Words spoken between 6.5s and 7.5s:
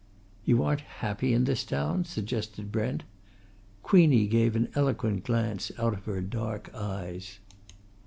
eyes.